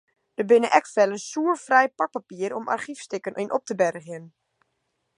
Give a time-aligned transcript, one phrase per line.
[0.37, 4.25] Der binne ek fellen soerfrij pakpapier om argyfstikken yn op te bergjen.